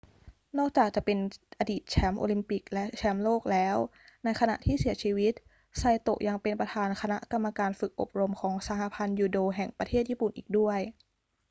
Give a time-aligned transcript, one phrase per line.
[0.57, 1.19] นอกจากจะเป็น
[1.59, 3.77] อดีตแชมป์โอลิมปิกและแชมป์โลกแล้ว
[4.23, 5.33] ในขณะที่เสียชีวิต
[5.77, 10.79] ไซโตะยังเป็นประธานคณะกรรมการฝึกอบรมของสหพันธ์ยูโดแห่งประเทศญี่ปุ่นอีกด้วย